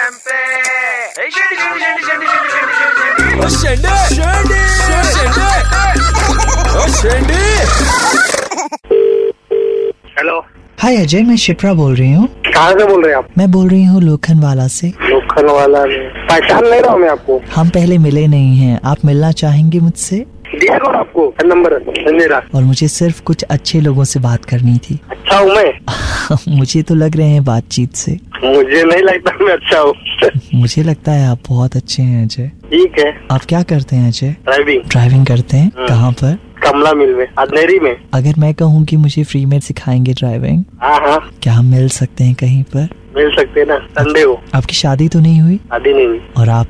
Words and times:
Hello. 0.00 0.06
हाय 10.78 10.96
अजय 10.96 11.22
मैं 11.22 11.36
शिप्रा 11.36 11.74
बोल 11.74 11.94
रही 11.94 12.12
हूँ। 12.12 12.26
कहाँ 12.26 12.72
से 12.72 12.86
बोल 12.86 13.02
रहे 13.02 13.12
हैं 13.12 13.18
आप? 13.18 13.28
मैं 13.38 13.50
बोल 13.50 13.68
रही 13.68 13.84
हूँ 13.84 14.02
लोखंडवाला 14.02 14.66
से। 14.66 14.88
लोखंड 14.88 15.50
वाला 15.50 15.84
पहचान 16.28 16.68
नहीं 16.68 16.80
रहा 16.80 16.92
हूँ 16.92 17.00
मैं 17.00 17.08
आपको। 17.08 17.40
हम 17.54 17.68
पहले 17.68 17.98
मिले 17.98 18.26
नहीं 18.26 18.56
हैं। 18.56 18.80
आप 18.84 18.96
मिलना 19.04 19.32
चाहेंगे 19.32 19.80
मुझसे? 19.80 20.26
दिया 20.54 20.78
कौन 20.78 20.94
आपको? 20.94 21.34
नंबर 21.44 21.78
मेरा 22.12 22.42
और 22.54 22.62
मुझे 22.62 22.88
सिर्फ़ 22.88 23.22
कुछ 23.22 23.42
अच्छे 23.42 23.80
लोगों 23.80 24.04
से 24.04 24.20
बात 24.20 24.44
करनी 24.44 24.78
थी। 24.78 25.00
अच्छा 25.10 25.38
हूँ 25.38 25.50
मैं। 25.50 25.72
मुझे 26.48 26.82
तो 26.82 26.94
लग 26.94 27.16
रहे 27.16 27.28
हैं 27.28 27.44
बातचीत 27.44 27.94
से। 27.94 28.12
मुझे 28.44 28.82
नहीं 28.84 29.02
लगता 29.02 29.44
मैं 29.44 29.52
अच्छा 29.52 29.80
हूँ। 29.80 29.94
मुझे 30.54 30.82
लगता 30.82 31.12
है 31.12 31.28
आप 31.28 31.38
बहुत 31.48 31.76
अच्छे 31.76 32.02
हैं 32.02 32.24
अजय। 32.24 32.48
ठीक 32.48 32.98
है। 32.98 33.20
आप 33.30 33.44
क्या 33.44 33.62
करते 33.62 33.96
हैं 33.96 34.08
अजय? 34.08 34.30
ड्राइविंग 34.44 34.82
ड्राइविंग 34.82 35.26
करते 35.26 35.56
हैं? 35.56 35.72
हाँ। 35.78 35.88
कहाँ 35.88 36.12
पर? 36.12 36.38
कमला 36.62 36.92
मिल 36.92 37.14
में 37.14 37.26
अधनेरी 37.38 37.78
में। 37.80 37.96
अगर 38.14 38.34
मैं 38.38 38.54
कहूँ 38.54 38.84
कि 38.84 38.96
मुझे 38.96 39.24
फ्री 39.24 39.46
में 39.46 39.60
सिखाएँगे 39.60 40.12
ड्राइविंग 40.12 40.64
हाँ 40.82 41.00
हाँ। 41.00 41.30
क्या 41.42 41.52
हम 41.52 41.64
मिल 41.64 41.88
सकते 41.88 42.24
हैं 42.24 42.34
कहीं 42.34 42.62
पर? 42.62 42.88
मिल 43.16 43.30
सकते 43.36 43.60
हैं 43.60 43.66
ना 43.66 43.78
संडे 43.78 44.22
हो। 44.22 44.42
आपकी 44.54 44.74
शादी 44.74 45.08
तो 45.08 45.20
नहीं 45.20 45.40
हुई? 45.40 45.56
शादी 45.56 45.94
नहीं 45.94 46.06
हुई। 46.06 46.20
और 46.36 46.48
आप 46.48 46.68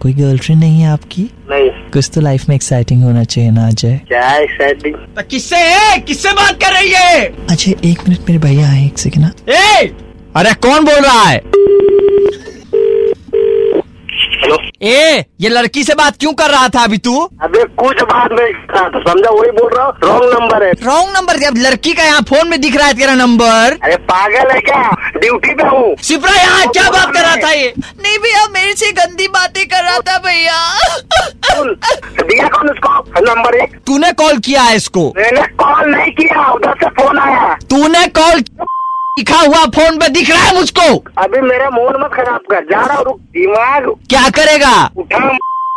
कोई 0.00 0.12
गर्लफ्रेंड 0.12 0.60
नहीं 0.60 0.80
है 0.80 0.88
आपकी? 0.88 1.22
नहीं। 1.22 1.70
कुछ 1.96 2.10
तो 2.14 2.20
लाइफ 2.20 2.42
में 2.48 2.54
एक्साइटिंग 2.56 3.02
होना 3.02 3.22
चाहिए 3.24 3.50
ना 3.50 3.66
अजय। 3.68 3.94
क्या 4.08 4.34
एक्साइटिंग 4.36 4.94
तो 5.16 5.22
किससे 5.30 5.56
है? 5.56 5.98
किससे 5.98 6.32
बात 6.32 6.60
कर 6.64 6.72
रही 6.72 6.90
है? 6.92 7.24
अजय 7.50 7.70
एक 7.90 8.08
मिनट 8.08 8.28
मेरे 8.28 8.38
भैया 8.38 8.68
आए 8.70 8.84
एक 8.86 8.98
सेकंड 8.98 9.24
ना। 9.24 9.30
अरे 10.40 10.54
कौन 10.66 10.84
बोल 10.84 11.04
रहा 11.04 11.22
है? 11.22 11.40
हेलो 14.38 14.56
ए 14.82 15.24
ये 15.40 15.48
लड़की 15.48 15.82
से 15.84 15.94
बात 15.94 16.16
क्यों 16.20 16.32
कर 16.40 16.50
रहा 16.50 16.68
था 16.74 16.82
अभी 16.84 16.96
तू? 17.06 17.12
अबे 17.42 17.62
कुछ 17.78 18.02
बात 18.02 18.32
नहीं 18.32 18.52
था 18.72 18.82
समझा? 18.88 19.30
वही 19.30 19.50
बोल 19.50 19.70
रहा 19.74 19.84
हूँ 19.84 19.94
रॉन्ग 20.02 20.32
नंबर 20.34 20.62
है। 20.64 20.72
रॉन्ग 20.82 21.16
नंबर 21.16 21.42
अब 21.46 21.56
लड़की 21.58 21.92
का 21.94 22.04
यहाँ 22.04 22.20
फ़ोन 22.28 22.48
में 22.48 22.60
दिख 22.60 22.76
रहा 22.76 22.86
है 22.86 22.94
तेरा 22.94 23.14
नंबर 23.14 23.76
अरे 23.82 23.96
पागल 24.10 24.50
है 24.52 24.60
क्या? 24.60 24.82
ड्यूटी 25.16 25.54
पे 25.54 25.68
हूँ। 25.68 25.94
सिपरा 26.02 26.34
यहाँ 26.34 26.66
क्या 26.68 26.88
बात 26.90 27.14
कर 27.14 27.20
रहा 27.20 27.36
था 27.36 27.50
ये? 27.52 27.72
नहीं 27.78 28.18
भैया 28.18 28.46
मेरे 28.54 28.74
से 28.74 28.90
गंदी 28.92 29.28
बातें 29.38 29.64
कर 29.66 29.82
रहा 29.84 29.98
था 30.08 30.18
भैया 30.26 30.58
सुन, 31.46 31.74
दिया 32.20 32.48
कौन 32.48 32.70
उसको 32.70 33.15
नंबर 33.26 33.54
एक। 33.54 33.76
तूने 33.86 34.12
कॉल 34.12 34.38
किया 34.38 34.62
है 34.62 34.76
इसको? 34.76 35.06
मैंने 35.16 35.42
कॉल 35.62 35.90
नहीं 35.90 36.12
किया 36.12 36.50
उधर 36.52 36.74
से 36.74 36.90
फ़ोन 36.98 37.18
आया। 37.18 37.54
तूने 37.70 38.06
कॉल 38.18 38.44
लिखा 39.18 39.38
हुआ 39.40 39.64
फ़ोन 39.74 39.98
पे 39.98 40.08
दिख 40.08 40.30
रहा 40.30 40.42
है 40.42 40.54
मुझको? 40.54 40.86
अभी 41.18 41.40
मेरा 41.40 41.70
मूड 41.70 41.96
मत 42.00 42.10
खराब 42.14 42.40
कर 42.50 42.64
जा 42.70 42.80
रहा 42.80 42.96
हूँ 42.96 43.04
रुक 43.04 43.18
दिमाग। 43.36 43.90
क्या 44.10 44.28
करेगा? 44.36 44.72
उठा 44.96 45.28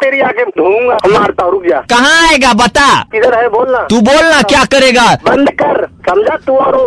तेरी 0.03 0.19
आके 0.21 0.43
ढूंढूँगा 0.45 0.97
मारता 1.09 1.47
रुक 1.49 1.63
जा। 1.65 1.79
कहाँ 1.89 2.27
आएगा? 2.27 2.51
बता। 2.53 2.87
किधर 3.11 3.37
है 3.39 3.47
बोलना। 3.49 3.79
तू 3.89 3.99
बोलना 4.01 4.41
क्या 4.49 4.63
करेगा? 4.73 5.05
बंद 5.25 5.49
कर 5.61 5.85
समझा 6.09 6.35
तू 6.45 6.55
और 6.55 6.77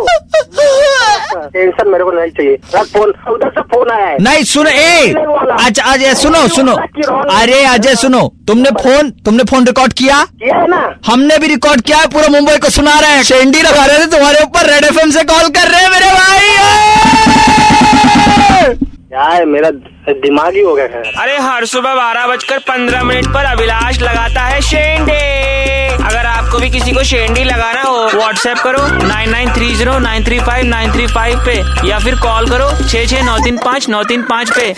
मेरे 1.93 2.03
को 2.03 2.11
नहीं 2.11 2.31
चाहिए। 2.31 2.57
फ़ोन 2.75 3.13
उधर 3.33 3.49
से 3.49 3.61
फ़ोन 3.73 3.89
आया 3.91 4.05
है। 4.05 4.17
नहीं 4.23 4.43
सुन 4.45 4.67
ए 4.67 5.13
अच्छा 5.59 5.83
अजय 5.83 6.13
सुनो 6.15 6.47
सुनो। 6.49 6.75
अरे 7.31 7.63
अजय 7.65 7.95
सुनो। 7.95 8.21
तुमने 8.47 8.69
फ़ोन 8.81 9.09
तुमने 9.25 9.43
फ़ोन 9.51 9.65
रिकॉर्ड 9.65 9.93
किया? 9.93 10.23
किया 10.23 10.57
है 10.57 10.67
ना। 10.69 10.81
हमने 11.07 11.37
भी 11.37 11.47
रिकॉर्ड 11.47 11.81
किया 11.81 11.97
है 11.97 12.07
पूरा 12.09 12.27
मुंबई 12.29 12.57
को 12.57 12.69
सुना 12.71 12.99
रहे 12.99 13.11
हैं। 13.11 13.23
शेंडी 13.23 13.61
लगा 13.61 13.85
रहे 13.85 13.99
थे 13.99 14.05
तुम्हारे 14.11 14.43
ऊपर 14.43 14.69
रेड 14.73 14.83
एफएम 14.85 15.11
से 15.11 15.23
कॉल 15.33 15.49
कर 15.57 15.67
रहे 15.69 15.81
हैं 15.81 15.89
मेरे 15.91 16.11
भाई। 16.13 16.45
यार 19.13 19.45
मेरा 19.45 19.69
दिमाग 20.11 20.53
ही 20.53 20.61
हो 20.61 20.73
गया 20.75 20.85
अरे 21.21 21.37
हर 21.39 21.65
सुबह 21.65 21.95
बारह 21.95 22.27
बजकर 22.27 22.57
पंद्रह 22.69 23.03
मिनट 23.03 23.27
पर 23.33 23.45
अभिलाष 23.45 24.01
लगाता 24.01 24.41
है 24.41 24.61
शेंडे। 24.61 25.21
आपको 26.53 26.61
भी 26.61 26.69
किसी 26.69 26.91
को 26.93 27.03
शेंडी 27.03 27.43
लगाना 27.43 27.81
हो 27.81 28.01
व्हाट्सएप 28.15 28.57
करो 28.63 28.81
nine 29.07 29.29
nine 29.29 29.53
three 29.53 29.73
zero 29.75 29.97
nine 29.99 30.23
three 30.25 30.37
five 30.39 30.65
nine 30.65 30.91
three 30.93 31.07
five 31.07 31.39
पे, 31.45 31.55
या 31.89 31.99
फिर 31.99 32.15
कॉल 32.21 32.49
करो 32.49 32.69
छः 32.87 33.05
छः 33.07 33.23
नौ 33.25 33.37
तीन 33.43 33.57
पाँच, 33.65 33.89
नौ 33.89 34.03
तीन 34.03 34.23
पाँच 34.29 34.51
पे। 34.57 34.73